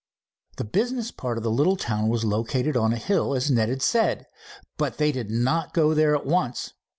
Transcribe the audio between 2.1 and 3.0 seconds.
located on a